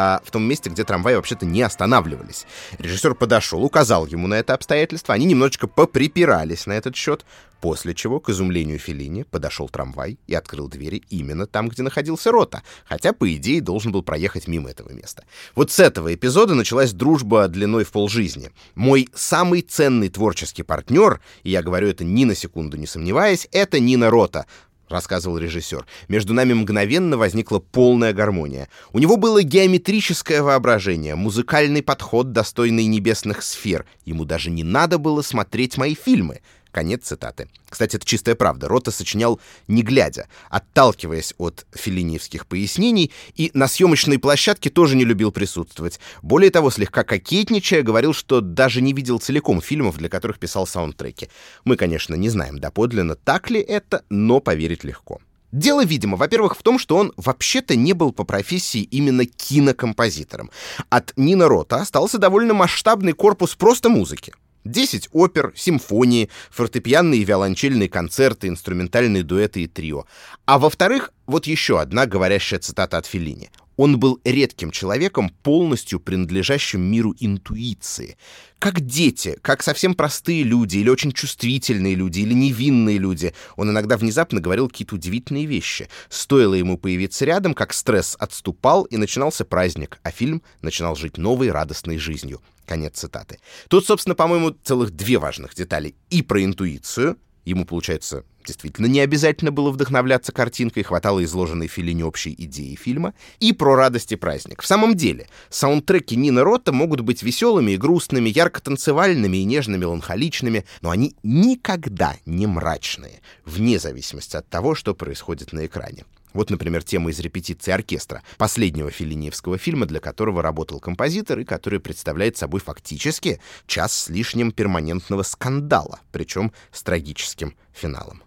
а, 0.00 0.20
в 0.24 0.30
том 0.30 0.44
месте, 0.44 0.70
где 0.70 0.84
трамваи 0.84 1.16
вообще-то 1.16 1.44
не 1.44 1.60
останавливались. 1.60 2.46
Режиссер 2.78 3.16
подошел, 3.16 3.64
указал 3.64 4.06
ему 4.06 4.28
на 4.28 4.34
это 4.34 4.54
обстоятельство, 4.54 5.12
они 5.12 5.26
немножечко 5.26 5.66
поприпирались 5.66 6.66
на 6.66 6.74
этот 6.74 6.94
счет, 6.94 7.24
после 7.60 7.96
чего, 7.96 8.20
к 8.20 8.28
изумлению 8.28 8.78
Феллини, 8.78 9.24
подошел 9.24 9.68
трамвай 9.68 10.16
и 10.28 10.34
открыл 10.36 10.68
двери 10.68 11.02
именно 11.10 11.48
там, 11.48 11.68
где 11.68 11.82
находился 11.82 12.30
Рота, 12.30 12.62
хотя, 12.84 13.12
по 13.12 13.34
идее, 13.34 13.60
должен 13.60 13.90
был 13.90 14.04
проехать 14.04 14.46
мимо 14.46 14.70
этого 14.70 14.90
места. 14.92 15.24
Вот 15.56 15.72
с 15.72 15.80
этого 15.80 16.14
эпизода 16.14 16.54
началась 16.54 16.92
дружба 16.92 17.48
длиной 17.48 17.82
в 17.82 17.90
полжизни. 17.90 18.52
Мой 18.76 19.08
самый 19.16 19.62
ценный 19.62 20.10
творческий 20.10 20.62
партнер, 20.62 21.20
и 21.42 21.50
я 21.50 21.60
говорю 21.60 21.88
это 21.88 22.04
ни 22.04 22.24
на 22.24 22.36
секунду 22.36 22.76
не 22.76 22.86
сомневаясь, 22.86 23.48
это 23.50 23.80
Нина 23.80 24.10
Рота,— 24.10 24.46
рассказывал 24.88 25.38
режиссер. 25.38 25.86
«Между 26.08 26.34
нами 26.34 26.52
мгновенно 26.52 27.16
возникла 27.16 27.58
полная 27.58 28.12
гармония. 28.12 28.68
У 28.92 28.98
него 28.98 29.16
было 29.16 29.42
геометрическое 29.42 30.42
воображение, 30.42 31.14
музыкальный 31.14 31.82
подход, 31.82 32.32
достойный 32.32 32.86
небесных 32.86 33.42
сфер. 33.42 33.86
Ему 34.04 34.24
даже 34.24 34.50
не 34.50 34.64
надо 34.64 34.98
было 34.98 35.22
смотреть 35.22 35.76
мои 35.76 35.94
фильмы. 35.94 36.40
Конец 36.72 37.04
цитаты. 37.06 37.48
Кстати, 37.68 37.96
это 37.96 38.06
чистая 38.06 38.34
правда. 38.34 38.68
Рота 38.68 38.90
сочинял 38.90 39.40
не 39.66 39.82
глядя, 39.82 40.28
отталкиваясь 40.50 41.34
от 41.38 41.66
филиниевских 41.72 42.46
пояснений, 42.46 43.12
и 43.34 43.50
на 43.54 43.68
съемочной 43.68 44.18
площадке 44.18 44.70
тоже 44.70 44.96
не 44.96 45.04
любил 45.04 45.32
присутствовать. 45.32 46.00
Более 46.22 46.50
того, 46.50 46.70
слегка 46.70 47.04
кокетничая, 47.04 47.82
говорил, 47.82 48.12
что 48.12 48.40
даже 48.40 48.80
не 48.80 48.92
видел 48.92 49.18
целиком 49.18 49.60
фильмов, 49.60 49.96
для 49.98 50.08
которых 50.08 50.38
писал 50.38 50.66
саундтреки. 50.66 51.28
Мы, 51.64 51.76
конечно, 51.76 52.14
не 52.14 52.28
знаем 52.28 52.58
доподлинно, 52.58 53.14
так 53.16 53.50
ли 53.50 53.60
это, 53.60 54.04
но 54.10 54.40
поверить 54.40 54.84
легко. 54.84 55.20
Дело, 55.50 55.82
видимо, 55.82 56.16
во-первых, 56.18 56.56
в 56.58 56.62
том, 56.62 56.78
что 56.78 56.96
он 56.96 57.12
вообще-то 57.16 57.74
не 57.74 57.94
был 57.94 58.12
по 58.12 58.24
профессии 58.24 58.82
именно 58.82 59.24
кинокомпозитором. 59.24 60.50
От 60.90 61.14
Нина 61.16 61.48
Рота 61.48 61.76
остался 61.76 62.18
довольно 62.18 62.52
масштабный 62.52 63.12
корпус 63.12 63.54
просто 63.54 63.88
музыки. 63.88 64.34
Десять 64.64 65.08
опер, 65.12 65.52
симфонии, 65.56 66.30
фортепианные 66.50 67.22
и 67.22 67.24
виолончельные 67.24 67.88
концерты, 67.88 68.48
инструментальные 68.48 69.22
дуэты 69.22 69.62
и 69.62 69.66
трио. 69.66 70.04
А 70.44 70.58
во-вторых, 70.58 71.12
вот 71.26 71.46
еще 71.46 71.80
одна 71.80 72.06
говорящая 72.06 72.60
цитата 72.60 72.98
от 72.98 73.06
Феллини. 73.06 73.50
Он 73.78 74.00
был 74.00 74.20
редким 74.24 74.72
человеком, 74.72 75.30
полностью 75.44 76.00
принадлежащим 76.00 76.80
миру 76.80 77.14
интуиции. 77.20 78.16
Как 78.58 78.80
дети, 78.80 79.38
как 79.40 79.62
совсем 79.62 79.94
простые 79.94 80.42
люди, 80.42 80.78
или 80.78 80.90
очень 80.90 81.12
чувствительные 81.12 81.94
люди, 81.94 82.20
или 82.20 82.34
невинные 82.34 82.98
люди. 82.98 83.32
Он 83.54 83.70
иногда 83.70 83.96
внезапно 83.96 84.40
говорил 84.40 84.68
какие-то 84.68 84.96
удивительные 84.96 85.46
вещи. 85.46 85.88
Стоило 86.08 86.54
ему 86.54 86.76
появиться 86.76 87.24
рядом, 87.24 87.54
как 87.54 87.72
стресс 87.72 88.16
отступал, 88.18 88.82
и 88.82 88.96
начинался 88.96 89.44
праздник, 89.44 90.00
а 90.02 90.10
фильм 90.10 90.42
начинал 90.60 90.96
жить 90.96 91.16
новой 91.16 91.52
радостной 91.52 91.98
жизнью. 91.98 92.42
Конец 92.66 92.98
цитаты. 92.98 93.38
Тут, 93.68 93.86
собственно, 93.86 94.16
по-моему, 94.16 94.50
целых 94.50 94.90
две 94.90 95.18
важных 95.18 95.54
детали. 95.54 95.94
И 96.10 96.22
про 96.22 96.42
интуицию. 96.42 97.16
Ему, 97.44 97.64
получается, 97.64 98.24
действительно 98.48 98.86
не 98.86 99.00
обязательно 99.00 99.52
было 99.52 99.70
вдохновляться 99.70 100.32
картинкой, 100.32 100.82
хватало 100.82 101.22
изложенной 101.22 101.68
Филине 101.68 102.04
общей 102.04 102.34
идеи 102.36 102.74
фильма, 102.74 103.14
и 103.38 103.52
про 103.52 103.76
радость 103.76 104.12
и 104.12 104.16
праздник. 104.16 104.62
В 104.62 104.66
самом 104.66 104.94
деле, 104.94 105.28
саундтреки 105.50 106.16
Нина 106.16 106.42
Рота 106.42 106.72
могут 106.72 107.02
быть 107.02 107.22
веселыми 107.22 107.72
и 107.72 107.76
грустными, 107.76 108.28
ярко-танцевальными 108.28 109.36
и 109.36 109.44
нежно-меланхоличными, 109.44 110.64
но 110.80 110.90
они 110.90 111.14
никогда 111.22 112.16
не 112.26 112.46
мрачные, 112.46 113.20
вне 113.44 113.78
зависимости 113.78 114.36
от 114.36 114.48
того, 114.48 114.74
что 114.74 114.94
происходит 114.94 115.52
на 115.52 115.66
экране. 115.66 116.04
Вот, 116.38 116.50
например, 116.50 116.84
тема 116.84 117.10
из 117.10 117.18
репетиции 117.18 117.72
оркестра, 117.72 118.22
последнего 118.36 118.92
филиниевского 118.92 119.58
фильма, 119.58 119.86
для 119.86 119.98
которого 119.98 120.40
работал 120.40 120.78
композитор 120.78 121.40
и 121.40 121.44
который 121.44 121.80
представляет 121.80 122.36
собой 122.36 122.60
фактически 122.60 123.40
час 123.66 123.92
с 123.92 124.08
лишним 124.08 124.52
перманентного 124.52 125.24
скандала, 125.24 125.98
причем 126.12 126.52
с 126.70 126.84
трагическим 126.84 127.56
финалом. 127.72 128.22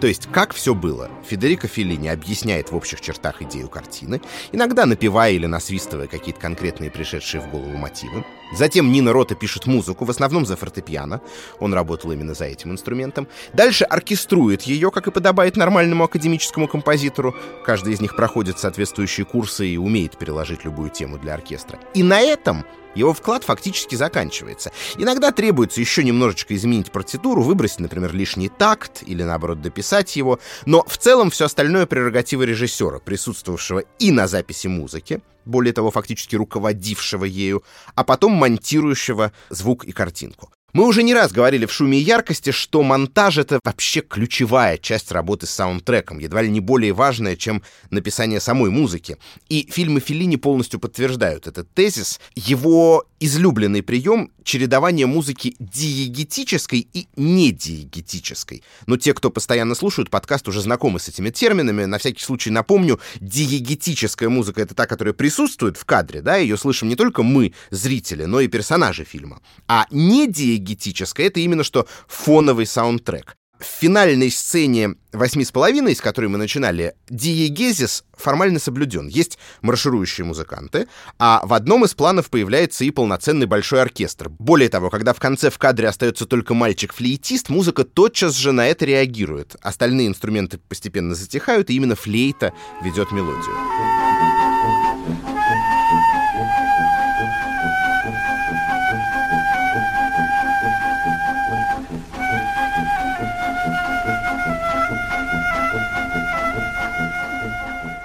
То 0.00 0.06
есть, 0.06 0.28
как 0.30 0.54
все 0.54 0.74
было? 0.74 1.10
Федерико 1.26 1.66
Феллини 1.66 2.08
объясняет 2.08 2.70
в 2.70 2.76
общих 2.76 3.00
чертах 3.00 3.42
идею 3.42 3.68
картины, 3.68 4.20
иногда 4.52 4.86
напевая 4.86 5.32
или 5.32 5.46
насвистывая 5.46 6.06
какие-то 6.06 6.40
конкретные 6.40 6.90
пришедшие 6.90 7.40
в 7.40 7.50
голову 7.50 7.76
мотивы. 7.76 8.24
Затем 8.54 8.92
Нина 8.92 9.12
Рота 9.12 9.34
пишет 9.34 9.66
музыку, 9.66 10.04
в 10.04 10.10
основном 10.10 10.46
за 10.46 10.56
фортепиано. 10.56 11.20
Он 11.58 11.74
работал 11.74 12.12
именно 12.12 12.34
за 12.34 12.44
этим 12.44 12.70
инструментом. 12.70 13.26
Дальше 13.52 13.84
оркеструет 13.84 14.62
ее, 14.62 14.90
как 14.90 15.08
и 15.08 15.10
подобает 15.10 15.56
нормальному 15.56 16.04
академическому 16.04 16.68
композитору. 16.68 17.34
Каждый 17.64 17.92
из 17.92 18.00
них 18.00 18.16
проходит 18.16 18.58
соответствующие 18.58 19.26
курсы 19.26 19.66
и 19.66 19.76
умеет 19.76 20.16
переложить 20.16 20.64
любую 20.64 20.90
тему 20.90 21.18
для 21.18 21.34
оркестра. 21.34 21.78
И 21.94 22.02
на 22.02 22.20
этом 22.20 22.64
его 22.98 23.14
вклад 23.14 23.44
фактически 23.44 23.94
заканчивается. 23.94 24.72
Иногда 24.96 25.32
требуется 25.32 25.80
еще 25.80 26.04
немножечко 26.04 26.54
изменить 26.54 26.90
партитуру, 26.90 27.42
выбросить, 27.42 27.80
например, 27.80 28.12
лишний 28.14 28.48
такт 28.48 29.02
или, 29.06 29.22
наоборот, 29.22 29.62
дописать 29.62 30.16
его, 30.16 30.40
но 30.66 30.84
в 30.86 30.98
целом 30.98 31.30
все 31.30 31.46
остальное 31.46 31.86
прерогатива 31.86 32.42
режиссера, 32.42 32.98
присутствовавшего 32.98 33.84
и 33.98 34.10
на 34.10 34.26
записи 34.26 34.66
музыки, 34.66 35.20
более 35.44 35.72
того, 35.72 35.90
фактически 35.90 36.36
руководившего 36.36 37.24
ею, 37.24 37.62
а 37.94 38.04
потом 38.04 38.32
монтирующего 38.32 39.32
звук 39.50 39.84
и 39.84 39.92
картинку. 39.92 40.50
Мы 40.78 40.86
уже 40.86 41.02
не 41.02 41.12
раз 41.12 41.32
говорили 41.32 41.66
в 41.66 41.72
«Шуме 41.72 41.98
и 41.98 42.02
яркости», 42.02 42.52
что 42.52 42.84
монтаж— 42.84 43.38
это 43.38 43.58
вообще 43.64 44.00
ключевая 44.00 44.78
часть 44.78 45.10
работы 45.10 45.44
с 45.44 45.50
саундтреком, 45.50 46.20
едва 46.20 46.40
ли 46.40 46.48
не 46.48 46.60
более 46.60 46.92
важная, 46.92 47.34
чем 47.34 47.64
написание 47.90 48.38
самой 48.38 48.70
музыки. 48.70 49.16
И 49.48 49.68
фильмы 49.68 49.98
Феллини 49.98 50.36
полностью 50.36 50.78
подтверждают 50.78 51.48
этот 51.48 51.68
тезис. 51.74 52.20
Его 52.36 53.04
излюбленный 53.18 53.82
прием— 53.82 54.30
чередование 54.44 55.06
музыки 55.06 55.56
диегетической 55.58 56.86
и 56.92 57.08
недиегетической. 57.16 58.62
Но 58.86 58.96
те, 58.96 59.14
кто 59.14 59.30
постоянно 59.30 59.74
слушают 59.74 60.10
подкаст, 60.10 60.46
уже 60.46 60.62
знакомы 60.62 61.00
с 61.00 61.08
этими 61.08 61.30
терминами. 61.30 61.86
На 61.86 61.98
всякий 61.98 62.22
случай 62.22 62.50
напомню, 62.50 63.00
диегетическая 63.20 64.28
музыка— 64.28 64.60
это 64.62 64.76
та, 64.76 64.86
которая 64.86 65.12
присутствует 65.12 65.76
в 65.76 65.84
кадре, 65.84 66.22
да, 66.22 66.36
ее 66.36 66.56
слышим 66.56 66.88
не 66.88 66.94
только 66.94 67.24
мы, 67.24 67.52
зрители, 67.70 68.26
но 68.26 68.40
и 68.40 68.46
персонажи 68.46 69.04
фильма. 69.04 69.42
А 69.66 69.86
недиегетическая 69.90 70.67
диегетическое, 70.68 71.26
это 71.26 71.40
именно 71.40 71.64
что 71.64 71.86
фоновый 72.06 72.66
саундтрек. 72.66 73.34
В 73.58 73.64
финальной 73.64 74.30
сцене 74.30 74.94
«Восьми 75.12 75.44
с 75.44 75.50
половиной», 75.50 75.96
с 75.96 76.00
которой 76.00 76.26
мы 76.26 76.38
начинали, 76.38 76.94
диегезис 77.10 78.04
формально 78.16 78.60
соблюден. 78.60 79.08
Есть 79.08 79.36
марширующие 79.62 80.24
музыканты, 80.24 80.86
а 81.18 81.40
в 81.44 81.52
одном 81.52 81.84
из 81.84 81.92
планов 81.92 82.30
появляется 82.30 82.84
и 82.84 82.92
полноценный 82.92 83.46
большой 83.46 83.82
оркестр. 83.82 84.28
Более 84.28 84.68
того, 84.68 84.90
когда 84.90 85.12
в 85.12 85.18
конце 85.18 85.50
в 85.50 85.58
кадре 85.58 85.88
остается 85.88 86.26
только 86.26 86.54
мальчик-флейтист, 86.54 87.48
музыка 87.48 87.82
тотчас 87.82 88.36
же 88.36 88.52
на 88.52 88.68
это 88.68 88.84
реагирует. 88.84 89.56
Остальные 89.60 90.06
инструменты 90.06 90.58
постепенно 90.58 91.16
затихают, 91.16 91.68
и 91.70 91.74
именно 91.74 91.96
флейта 91.96 92.52
ведет 92.84 93.10
мелодию. 93.10 94.07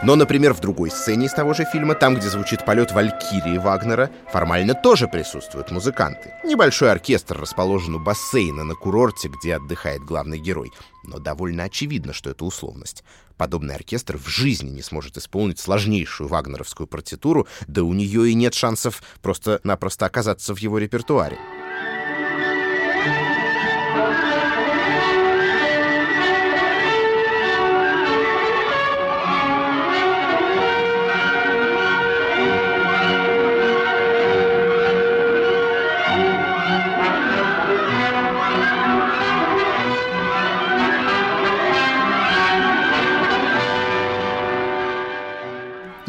Но, 0.04 0.18
например, 0.18 0.54
в 0.54 0.60
другой 0.60 0.92
сцене 0.92 1.28
из 1.28 1.34
того 1.34 1.54
же 1.54 1.64
фильма, 1.64 1.96
там, 1.96 2.16
где 2.16 2.28
звучит 2.28 2.66
полет 2.66 2.92
Валькирии 2.92 3.58
Вагнера, 3.58 4.12
формально 4.30 4.74
тоже 4.74 5.08
присутствуют 5.08 5.72
музыканты. 5.72 6.34
Небольшой 6.44 6.92
оркестр 6.92 7.40
расположен 7.40 7.96
у 7.96 8.00
бассейна 8.00 8.66
на 8.66 8.76
курорте, 8.76 9.30
где 9.30 9.56
отдыхает 9.56 10.02
главный 10.02 10.40
герой. 10.40 10.74
Но 11.04 11.20
довольно 11.20 11.64
очевидно, 11.64 12.12
что 12.12 12.30
это 12.30 12.44
условность. 12.44 13.06
Подобный 13.38 13.76
оркестр 13.76 14.18
в 14.18 14.28
жизни 14.28 14.72
не 14.72 14.82
сможет 14.82 15.18
исполнить 15.18 15.60
сложнейшую 15.60 16.28
вагнеровскую 16.28 16.86
партитуру, 16.86 17.48
да 17.68 17.84
у 17.84 17.94
нее 17.94 18.30
и 18.30 18.34
нет 18.34 18.54
шансов 18.54 19.02
просто-напросто 19.22 20.06
оказаться 20.06 20.54
в 20.54 20.58
его 20.58 20.80
репертуаре. 20.80 21.38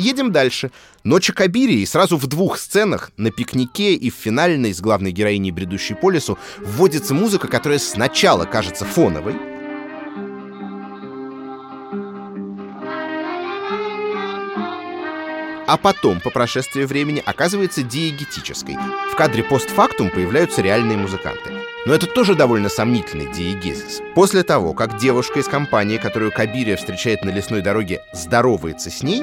Едем 0.05 0.33
дальше. 0.33 0.71
Ночи 1.03 1.33
Кабирии 1.33 1.83
сразу 1.87 2.19
в 2.19 2.27
двух 2.27 2.59
сценах, 2.59 3.11
на 3.17 3.31
пикнике 3.31 3.95
и 3.95 4.11
в 4.11 4.15
финальной 4.15 4.75
с 4.75 4.81
главной 4.83 5.13
героиней, 5.13 5.51
бредущей 5.51 5.97
по 5.97 6.11
лесу, 6.11 6.37
вводится 6.59 7.15
музыка, 7.15 7.49
которая 7.49 7.79
сначала 7.79 8.45
кажется 8.45 8.85
фоновой, 8.85 9.35
а 15.67 15.77
потом, 15.77 16.21
по 16.21 16.31
прошествии 16.31 16.85
времени, 16.85 17.23
оказывается 17.25 17.83
диегетической. 17.83 18.77
В 19.13 19.17
кадре 19.17 19.43
постфактум 19.43 20.11
появляются 20.11 20.63
реальные 20.63 20.99
музыканты. 20.99 21.51
Но 21.87 21.95
это 21.95 22.07
тоже 22.07 22.35
довольно 22.35 22.71
сомнительный 22.71 23.31
диегезис. 23.31 24.01
После 24.15 24.43
того, 24.43 24.73
как 24.73 24.97
девушка 24.97 25.41
из 25.41 25.49
компании, 25.49 25.99
которую 25.99 26.33
Кабирия 26.33 26.77
встречает 26.77 27.23
на 27.25 27.31
лесной 27.31 27.61
дороге, 27.61 28.03
здоровается 28.15 28.91
с 28.91 29.03
ней, 29.03 29.23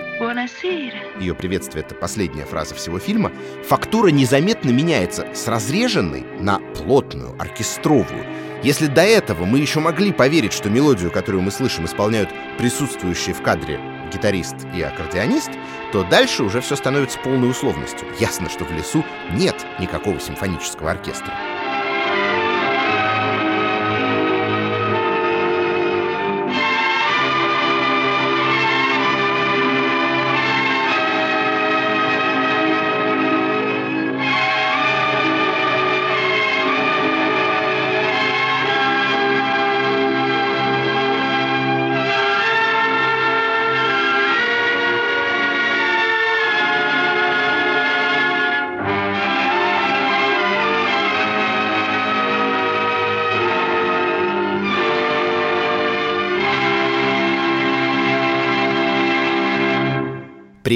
ее 1.20 1.34
приветствие— 1.34 1.84
это 1.86 1.96
последняя 1.96 2.46
фраза 2.46 2.76
всего 2.76 3.00
фильма, 3.00 3.32
фактура 3.68 4.10
незаметно 4.10 4.70
меняется 4.70 5.28
с 5.34 5.48
разреженной 5.48 6.24
на 6.40 6.60
плотную, 6.76 7.36
оркестровую. 7.40 8.26
Если 8.64 8.86
до 8.86 9.02
этого 9.02 9.46
мы 9.46 9.58
еще 9.58 9.80
могли 9.80 10.12
поверить, 10.12 10.54
что 10.54 10.70
мелодию, 10.70 11.10
которую 11.10 11.42
мы 11.42 11.50
слышим, 11.50 11.86
исполняют 11.86 12.30
присутствующие 12.60 13.34
в 13.34 13.42
кадре 13.42 13.80
гитарист 14.12 14.56
и 14.76 14.82
аккордеонист, 14.82 15.52
то 15.92 16.04
дальше 16.04 16.44
уже 16.44 16.62
все 16.62 16.76
становится 16.76 17.20
полной 17.20 17.50
условностью. 17.50 18.08
Ясно, 18.20 18.50
что 18.50 18.66
в 18.66 18.72
лесу 18.72 19.04
нет 19.32 19.56
никакого 19.80 20.20
симфонического 20.20 20.92
оркестра. 20.92 21.34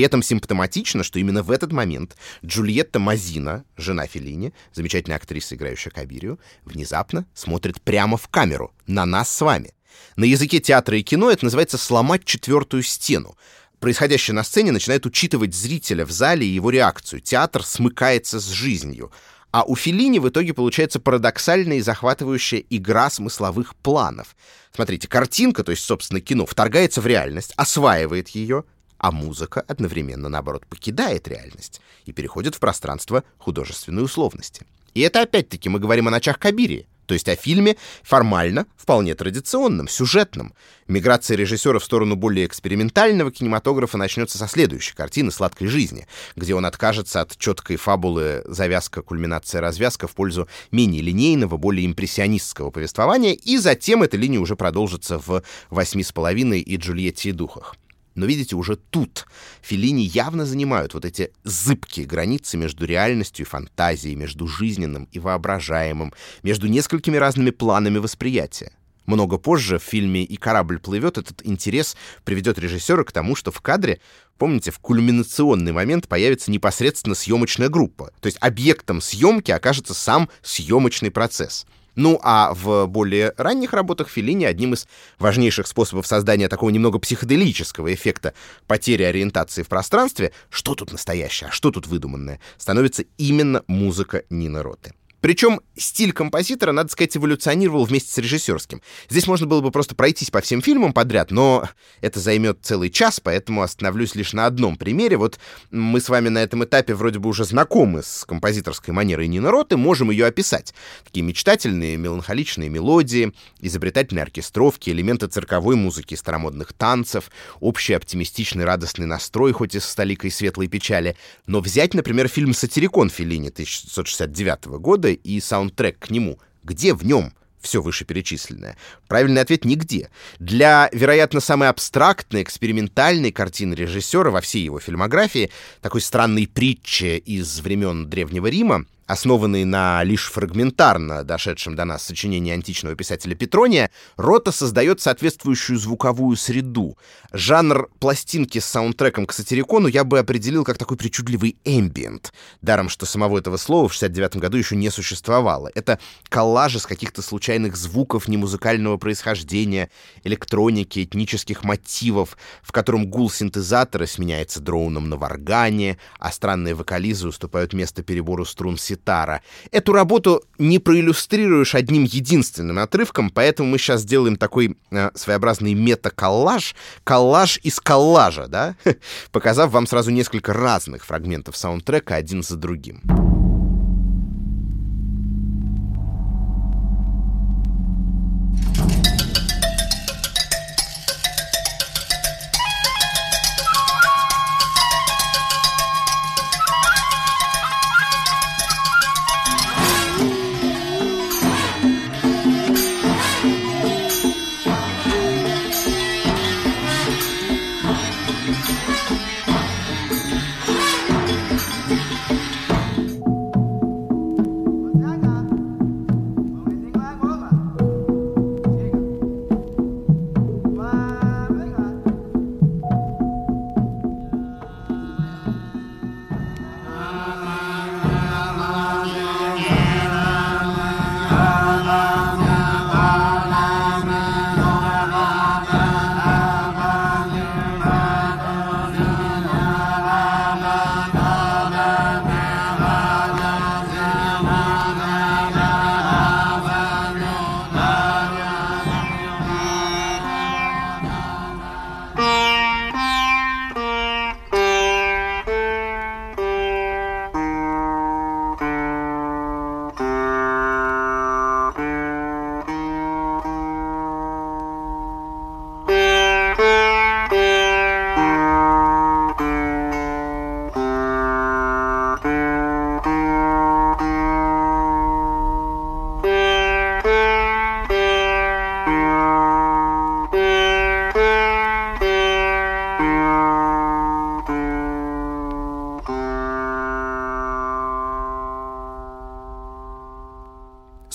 Этом 0.05 0.23
симптоматично, 0.23 1.03
что 1.03 1.19
именно 1.19 1.43
в 1.43 1.51
этот 1.51 1.71
момент 1.71 2.15
Джульетта 2.45 2.99
Мазина, 2.99 3.65
жена 3.75 4.07
Феллини, 4.07 4.53
замечательная 4.73 5.17
актриса, 5.17 5.55
играющая 5.55 5.91
Кабирию, 5.91 6.39
внезапно 6.63 7.25
смотрит 7.33 7.81
прямо 7.81 8.17
в 8.17 8.27
камеру, 8.29 8.73
на 8.87 9.05
нас 9.05 9.29
с 9.29 9.41
вами. 9.41 9.73
На 10.15 10.23
языке 10.25 10.59
театра 10.59 10.97
и 10.97 11.03
кино 11.03 11.29
это 11.29 11.45
называется 11.45 11.77
«сломать 11.77 12.23
четвертую 12.23 12.83
стену». 12.83 13.35
Происходящее 13.79 14.33
на 14.33 14.43
сцене 14.43 14.71
начинает 14.71 15.05
учитывать 15.05 15.53
зрителя 15.53 16.05
в 16.05 16.11
зале 16.11 16.47
и 16.47 16.53
его 16.53 16.69
реакцию. 16.69 17.19
Театр 17.19 17.63
смыкается 17.63 18.39
с 18.39 18.47
жизнью. 18.47 19.11
А 19.51 19.63
у 19.63 19.75
Феллини 19.75 20.19
в 20.19 20.27
итоге 20.27 20.53
получается 20.53 20.99
парадоксальная 20.99 21.77
и 21.77 21.81
захватывающая 21.81 22.63
игра 22.69 23.09
смысловых 23.09 23.75
планов. 23.75 24.35
Смотрите, 24.73 25.07
картинка, 25.07 25.63
то 25.63 25.71
есть, 25.71 25.83
собственно, 25.83 26.19
кино, 26.19 26.45
вторгается 26.45 26.99
в 26.99 27.07
реальность, 27.07 27.53
осваивает 27.55 28.29
ее, 28.29 28.65
а 28.97 29.11
музыка 29.11 29.61
одновременно, 29.61 30.29
наоборот, 30.29 30.65
покидает 30.65 31.27
реальность 31.27 31.81
и 32.05 32.11
переходит 32.11 32.55
в 32.55 32.59
пространство 32.59 33.23
художественной 33.37 34.03
условности. 34.03 34.65
И 34.93 35.01
это 35.01 35.21
опять-таки 35.21 35.69
мы 35.69 35.79
говорим 35.79 36.07
о 36.07 36.11
ночах 36.11 36.39
Кабири, 36.39 36.87
То 37.05 37.13
есть 37.13 37.27
о 37.29 37.35
фильме 37.35 37.77
формально 38.01 38.65
вполне 38.77 39.13
традиционном, 39.15 39.87
сюжетном. 39.87 40.53
Миграция 40.87 41.37
режиссера 41.37 41.79
в 41.79 41.83
сторону 41.83 42.15
более 42.15 42.45
экспериментального 42.45 43.31
кинематографа 43.31 43.97
начнется 43.97 44.37
со 44.37 44.47
следующей 44.47 44.95
картины 44.95 45.31
«Сладкой 45.31 45.67
жизни», 45.67 46.07
где 46.35 46.55
он 46.55 46.65
откажется 46.65 47.21
от 47.21 47.37
четкой 47.37 47.75
фабулы 47.75 48.43
«Завязка, 48.45 49.01
кульминация, 49.01 49.61
развязка» 49.61 50.07
в 50.07 50.15
пользу 50.15 50.47
менее 50.71 51.01
линейного, 51.01 51.57
более 51.57 51.85
импрессионистского 51.85 52.71
повествования, 52.71 53.33
и 53.33 53.57
затем 53.57 54.03
эта 54.03 54.17
линия 54.17 54.39
уже 54.39 54.55
продолжится 54.55 55.19
в 55.19 55.43
«Восьми 55.69 56.03
с 56.03 56.11
половиной» 56.11 56.61
и 56.61 56.77
«Джульетте 56.77 57.29
и 57.29 57.33
духах». 57.33 57.75
Но 58.15 58.25
видите, 58.25 58.55
уже 58.55 58.77
тут 58.77 59.27
Филини 59.61 60.03
явно 60.03 60.45
занимают 60.45 60.93
вот 60.93 61.03
эти 61.03 61.31
зыбкие 61.43 62.05
границы 62.05 62.57
между 62.57 62.85
реальностью 62.85 63.45
и 63.45 63.49
фантазией, 63.49 64.15
между 64.15 64.47
жизненным 64.47 65.09
и 65.11 65.19
воображаемым, 65.19 66.13
между 66.41 66.67
несколькими 66.67 67.17
разными 67.17 67.51
планами 67.51 67.97
восприятия. 67.97 68.71
Много 69.05 69.37
позже 69.37 69.77
в 69.77 69.83
фильме 69.83 70.23
«И 70.23 70.35
корабль 70.37 70.79
плывет» 70.79 71.19
этот 71.19 71.45
интерес 71.45 71.95
приведет 72.23 72.57
режиссера 72.57 73.03
к 73.03 73.11
тому, 73.11 73.35
что 73.35 73.51
в 73.51 73.61
кадре, 73.61 73.99
помните, 74.37 74.71
в 74.71 74.79
кульминационный 74.79 75.73
момент 75.73 76.07
появится 76.07 76.49
непосредственно 76.49 77.13
съемочная 77.13 77.69
группа. 77.69 78.11
То 78.19 78.27
есть 78.27 78.39
объектом 78.41 79.01
съемки 79.01 79.51
окажется 79.51 79.93
сам 79.93 80.29
съемочный 80.41 81.11
процесс— 81.11 81.67
ну 81.95 82.19
а 82.23 82.53
в 82.53 82.87
более 82.87 83.33
ранних 83.37 83.73
работах 83.73 84.09
Феллини 84.09 84.45
одним 84.45 84.73
из 84.73 84.87
важнейших 85.19 85.67
способов 85.67 86.07
создания 86.07 86.47
такого 86.47 86.69
немного 86.69 86.99
психоделического 86.99 87.93
эффекта 87.93 88.33
потери 88.67 89.03
ориентации 89.03 89.63
в 89.63 89.67
пространстве, 89.67 90.31
что 90.49 90.75
тут 90.75 90.91
настоящее, 90.91 91.49
а 91.49 91.51
что 91.51 91.71
тут 91.71 91.87
выдуманное, 91.87 92.39
становится 92.57 93.03
именно 93.17 93.63
музыка 93.67 94.23
Нины 94.29 94.61
Роты. 94.61 94.93
Причем 95.25 95.59
стиль 95.75 96.11
композитора, 96.11 96.71
надо 96.71 96.91
сказать, 96.91 97.17
эволюционировал 97.17 97.85
вместе 97.85 98.13
с 98.13 98.17
режиссерским. 98.19 98.83
Здесь 99.09 99.25
можно 99.25 99.47
было 99.47 99.59
бы 99.59 99.71
просто 99.71 99.95
пройтись 99.95 100.29
по 100.29 100.39
всем 100.39 100.61
фильмам 100.61 100.93
подряд, 100.93 101.31
но 101.31 101.67
это 102.01 102.19
займет 102.19 102.59
целый 102.61 102.91
час, 102.91 103.19
поэтому 103.19 103.63
остановлюсь 103.63 104.13
лишь 104.13 104.33
на 104.33 104.45
одном 104.45 104.77
примере. 104.77 105.17
Вот 105.17 105.39
мы 105.71 105.99
с 105.99 106.09
вами 106.09 106.29
на 106.29 106.43
этом 106.43 106.63
этапе 106.63 106.93
вроде 106.93 107.17
бы 107.17 107.27
уже 107.27 107.43
знакомы 107.43 108.03
с 108.03 108.23
композиторской 108.23 108.93
манерой 108.93 109.27
Нины 109.27 109.49
Роты, 109.49 109.77
можем 109.77 110.11
ее 110.11 110.27
описать. 110.27 110.75
Такие 111.03 111.23
мечтательные, 111.23 111.97
меланхоличные 111.97 112.69
мелодии, 112.69 113.33
изобретательные 113.61 114.21
оркестровки, 114.21 114.91
элементы 114.91 115.25
цирковой 115.25 115.75
музыки, 115.75 116.13
старомодных 116.13 116.73
танцев, 116.73 117.31
общий 117.61 117.93
оптимистичный 117.93 118.63
радостный 118.63 119.07
настрой, 119.07 119.53
хоть 119.53 119.73
и 119.73 119.79
с 119.79 119.85
столикой 119.85 120.29
светлой 120.29 120.67
печали. 120.67 121.17
Но 121.47 121.61
взять, 121.61 121.95
например, 121.95 122.27
фильм 122.27 122.53
«Сатирикон» 122.53 123.09
Феллини 123.09 123.49
1969 123.49 124.65
года 124.65 125.14
и 125.15 125.39
саундтрек 125.39 125.99
к 125.99 126.09
нему, 126.09 126.39
где 126.63 126.93
в 126.93 127.05
нем 127.05 127.33
все 127.59 127.81
вышеперечисленное? 127.81 128.77
Правильный 129.07 129.41
ответ— 129.41 129.65
нигде. 129.65 130.09
Для, 130.39 130.89
вероятно, 130.91 131.39
самой 131.39 131.69
абстрактной, 131.69 132.43
экспериментальной 132.43 133.31
картины 133.31 133.73
режиссера 133.73 134.29
во 134.29 134.41
всей 134.41 134.63
его 134.63 134.79
фильмографии, 134.79 135.51
такой 135.81 136.01
странной 136.01 136.47
притчи 136.47 137.17
из 137.17 137.59
времен 137.59 138.09
Древнего 138.09 138.47
Рима, 138.47 138.85
Основанный 139.07 139.65
на 139.65 140.03
лишь 140.03 140.31
фрагментарно 140.31 141.23
дошедшем 141.23 141.75
до 141.75 141.85
нас 141.85 142.01
сочинении 142.01 142.51
античного 142.51 142.95
писателя 142.95 143.35
Петрония, 143.35 143.91
Рота 144.17 144.51
создает 144.51 144.99
соответствующую 144.99 145.77
звуковую 145.77 146.35
среду. 146.37 146.97
Жанр 147.31 147.89
пластинки 147.99 148.57
с 148.57 148.65
саундтреком 148.65 149.27
к 149.27 149.33
сатирикону 149.33 149.87
я 149.87 150.03
бы 150.03 150.17
определил 150.17 150.63
как 150.63 150.79
такой 150.79 150.97
причудливый 150.97 151.55
эмбиент. 151.65 152.33
Даром, 152.63 152.89
что 152.89 153.05
самого 153.05 153.37
этого 153.37 153.57
слова 153.57 153.87
в 153.87 153.93
69 153.93 154.37
году 154.37 154.57
еще 154.57 154.75
не 154.75 154.89
существовало. 154.89 155.69
Это 155.75 155.99
коллаж 156.29 156.75
из 156.75 156.87
каких-то 156.87 157.21
случайных 157.21 157.75
звуков 157.77 158.27
немузыкального 158.27 158.97
происхождения, 158.97 159.91
электроники, 160.23 161.03
этнических 161.03 161.63
мотивов, 161.63 162.37
в 162.63 162.71
котором 162.71 163.05
гул 163.05 163.29
синтезатора 163.29 164.07
сменяется 164.07 164.61
дроуном 164.61 165.09
на 165.09 165.17
варгане, 165.17 165.99
а 166.17 166.31
странные 166.31 166.73
вокализы 166.73 167.27
уступают 167.27 167.73
место 167.73 168.01
перебору 168.01 168.45
струн 168.45 168.77
синтезатора 168.77 168.94
ситара. 168.95 169.41
Эту 169.71 169.93
работу 169.93 170.43
не 170.57 170.79
проиллюстрируешь 170.79 171.75
одним 171.75 172.03
единственным 172.03 172.79
отрывком, 172.79 173.29
поэтому 173.29 173.69
мы 173.69 173.77
сейчас 173.77 174.01
сделаем 174.01 174.37
такой 174.37 174.77
э, 174.91 175.11
своеобразный 175.13 175.73
мета-коллаж, 175.73 176.75
коллаж 177.03 177.59
из 177.63 177.79
коллажа, 177.79 178.47
да, 178.47 178.75
показав 179.31 179.71
вам 179.71 179.87
сразу 179.87 180.11
несколько 180.11 180.53
разных 180.53 181.05
фрагментов 181.05 181.57
саундтрека 181.57 182.15
один 182.15 182.41
за 182.43 182.55
другим. 182.55 183.24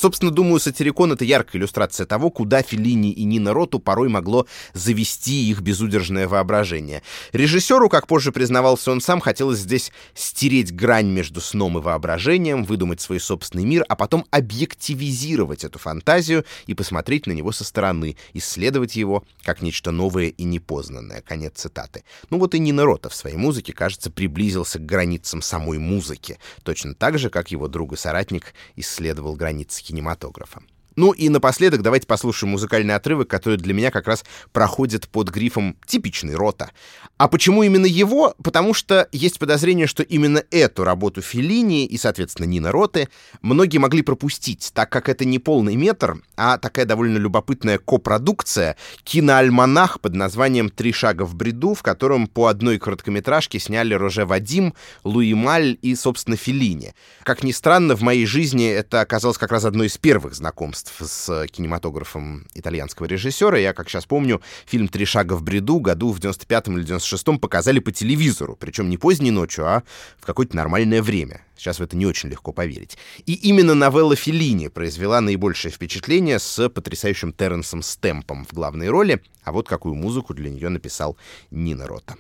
Собственно, 0.01 0.31
думаю, 0.31 0.61
«Сатирикон»— 0.61 1.13
это 1.13 1.27
яркая 1.27 1.61
иллюстрация 1.61 2.07
того, 2.07 2.31
куда 2.31 2.63
Феллини 2.63 3.13
и 3.13 3.25
Нина 3.25 3.53
Роту 3.53 3.79
порой 3.79 4.09
могло 4.09 4.47
завести 4.73 5.51
их 5.51 5.61
безудержное 5.61 6.27
воображение. 6.27 7.03
Режиссеру, 7.35 7.91
как 7.91 8.07
позже 8.07 8.33
признавался 8.33 8.93
он 8.93 9.03
сам, 9.03 9.21
хотелось 9.21 9.59
здесь 9.59 9.93
стереть 10.15 10.75
грань 10.75 11.09
между 11.09 11.43
сном 11.43 11.77
и 11.77 11.83
воображением, 11.83 12.65
выдумать 12.65 13.03
свой 13.03 13.21
собственный 13.21 13.67
мир, 13.67 13.85
а 13.91 13.95
потом 13.95 14.25
объективизировать 14.31 15.65
эту 15.65 15.79
фантазию 15.79 16.47
и 16.67 16.73
посмотреть 16.73 17.27
на 17.27 17.33
него 17.33 17.53
со 17.53 17.65
стороны, 17.65 18.17
исследовать 18.33 18.97
его 18.97 19.23
как 19.43 19.61
нечто 19.61 19.91
новое 19.91 20.29
и 20.29 20.45
непознанное. 20.45 21.21
Конец 21.21 21.57
цитаты. 21.57 22.05
Ну 22.31 22.39
вот 22.39 22.55
и 22.55 22.59
Нина 22.59 22.87
Рота 22.87 23.11
в 23.11 23.15
своей 23.15 23.37
музыке, 23.37 23.75
кажется, 23.75 24.11
приблизился 24.11 24.79
к 24.79 24.87
границам 24.87 25.43
самой 25.43 25.77
музыки, 25.77 26.39
точно 26.63 26.95
так 26.95 27.19
же, 27.19 27.29
как 27.29 27.51
его 27.51 27.69
друг 27.69 27.93
и 27.93 27.97
соратник 27.97 28.55
исследовал 28.77 29.37
границы 29.37 29.90
кинематографа. 29.91 30.63
Ну 31.01 31.13
и 31.13 31.31
напоследок 31.31 31.81
давайте 31.81 32.07
послушаем 32.07 32.51
музыкальный 32.51 32.95
отрывок, 32.95 33.27
который 33.27 33.57
для 33.57 33.73
меня 33.73 33.91
как 33.91 34.07
раз 34.07 34.23
проходит 34.53 35.09
под 35.09 35.31
грифом 35.31 35.79
«типичный 35.87 36.35
рота». 36.35 36.73
А 37.17 37.27
почему 37.27 37.63
именно 37.63 37.87
его? 37.87 38.35
Потому 38.43 38.75
что 38.75 39.09
есть 39.11 39.39
подозрение, 39.39 39.87
что 39.87 40.03
именно 40.03 40.43
эту 40.51 40.85
работу 40.85 41.23
Феллини 41.23 41.87
и, 41.87 41.97
соответственно, 41.97 42.47
Нина 42.47 42.71
Роты 42.71 43.09
многие 43.41 43.79
могли 43.79 44.03
пропустить, 44.03 44.73
так 44.75 44.91
как 44.91 45.09
это 45.09 45.25
не 45.25 45.39
полный 45.39 45.75
метр, 45.75 46.17
а 46.37 46.59
такая 46.59 46.85
довольно 46.85 47.17
любопытная 47.17 47.79
копродукция, 47.79 48.77
киноальманах 49.05 50.01
под 50.01 50.15
названием 50.15 50.69
«Три 50.69 50.93
шага 50.93 51.25
в 51.25 51.35
бреду», 51.35 51.73
в 51.73 51.83
котором 51.83 52.27
по 52.27 52.47
одной 52.47 52.79
короткометражке 52.79 53.59
сняли 53.59 53.95
Роже 53.95 54.27
Вадим, 54.27 54.75
Луи 55.05 55.33
Маль 55.33 55.79
и, 55.81 55.95
собственно, 55.95 56.37
Феллини. 56.37 56.95
Как 57.23 57.43
ни 57.43 57.53
странно, 57.53 57.97
в 57.97 58.03
моей 58.03 58.27
жизни 58.27 58.67
это 58.67 59.01
оказалось 59.01 59.39
как 59.39 59.53
раз 59.53 59.65
одно 59.65 59.85
из 59.85 59.97
первых 59.97 60.35
знакомств 60.35 60.90
с 60.99 61.47
кинематографом 61.49 62.47
итальянского 62.55 63.07
режиссера. 63.07 63.59
Я, 63.59 63.73
как 63.73 63.89
сейчас 63.89 64.07
помню, 64.07 64.41
фильм 64.67 64.89
«Три 64.89 65.05
шага 65.05 65.35
в 65.35 65.43
бреду» 65.43 65.81
году 65.81 66.13
в 66.13 66.19
95-м 66.19 66.79
или 66.79 66.87
96-м 66.87 67.39
показали 67.39 67.79
по 67.79 67.93
телевизору, 67.93 68.57
причем 68.59 68.91
не 68.91 68.99
поздней 68.99 69.31
ночью, 69.31 69.67
а 69.67 69.83
в 70.19 70.27
какое-то 70.27 70.57
нормальное 70.57 71.03
время. 71.03 71.43
Сейчас 71.57 71.79
в 71.79 71.83
это 71.83 71.97
не 71.97 72.07
очень 72.07 72.31
легко 72.31 72.53
поверить. 72.53 72.97
И 73.27 73.35
именно 73.35 73.75
новелла 73.75 74.17
Феллини 74.17 74.69
произвела 74.69 75.21
наибольшее 75.21 75.71
впечатление 75.71 76.39
с 76.39 76.69
потрясающим 76.69 77.33
Терренсом 77.33 77.83
Стемпом 77.83 78.47
в 78.47 78.53
главной 78.55 78.89
роли, 78.89 79.23
а 79.45 79.53
вот 79.53 79.69
какую 79.69 79.95
музыку 79.95 80.33
для 80.33 80.51
нее 80.51 80.69
написал 80.71 81.17
Нина 81.51 81.87
Рота. 81.87 82.17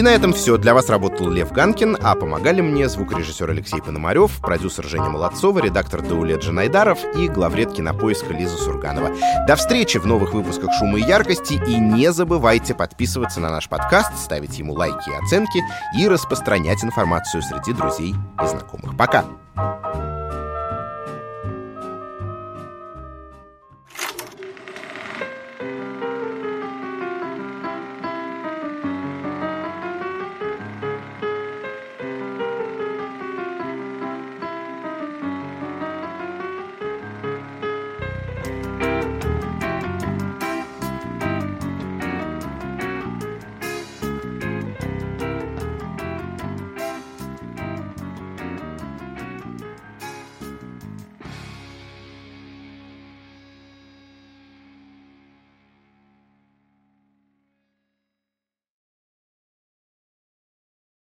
И 0.00 0.02
на 0.02 0.14
этом 0.14 0.32
все. 0.32 0.56
Для 0.56 0.72
вас 0.72 0.88
работал 0.88 1.28
Лев 1.28 1.52
Ганкин, 1.52 1.98
а 2.00 2.14
помогали 2.14 2.62
мне 2.62 2.88
звукорежиссер 2.88 3.50
Алексей 3.50 3.82
Пономарев, 3.82 4.40
продюсер 4.40 4.86
Женя 4.86 5.10
Молодцова, 5.10 5.58
редактор 5.58 6.00
Даулет 6.00 6.42
Джанайдаров 6.42 7.00
и 7.14 7.28
главред 7.28 7.74
кинопоиска 7.74 8.32
Лиза 8.32 8.56
Сурганова. 8.56 9.10
До 9.46 9.56
встречи 9.56 9.98
в 9.98 10.06
новых 10.06 10.32
выпусках 10.32 10.70
«Шума 10.78 10.98
и 10.98 11.02
яркости» 11.02 11.60
и 11.66 11.76
не 11.76 12.12
забывайте 12.14 12.74
подписываться 12.74 13.40
на 13.40 13.50
наш 13.50 13.68
подкаст, 13.68 14.16
ставить 14.16 14.58
ему 14.58 14.72
лайки 14.72 15.10
и 15.10 15.22
оценки 15.22 15.62
и 15.98 16.08
распространять 16.08 16.82
информацию 16.82 17.42
среди 17.42 17.74
друзей 17.74 18.14
и 18.42 18.46
знакомых. 18.46 18.96
Пока! 18.96 19.26